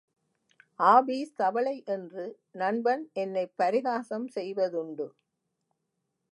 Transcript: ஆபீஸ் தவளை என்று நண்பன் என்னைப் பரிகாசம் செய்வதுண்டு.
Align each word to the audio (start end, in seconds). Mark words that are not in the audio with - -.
ஆபீஸ் 0.79 1.33
தவளை 1.35 1.83
என்று 1.85 2.25
நண்பன் 2.51 3.09
என்னைப் 3.13 3.53
பரிகாசம் 3.55 4.27
செய்வதுண்டு. 4.35 5.07